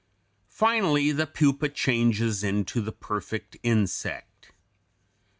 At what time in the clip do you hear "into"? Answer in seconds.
2.43-2.81